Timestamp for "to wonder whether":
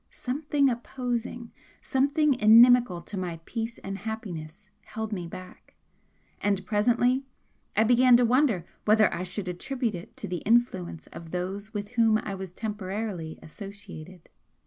8.17-9.13